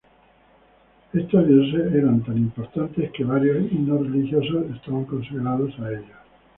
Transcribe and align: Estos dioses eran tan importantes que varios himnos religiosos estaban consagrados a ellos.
Estos 1.13 1.47
dioses 1.47 1.93
eran 1.93 2.23
tan 2.25 2.35
importantes 2.35 3.11
que 3.11 3.23
varios 3.23 3.71
himnos 3.71 3.99
religiosos 4.01 4.65
estaban 4.75 5.05
consagrados 5.05 5.77
a 5.79 5.89
ellos. 5.91 6.17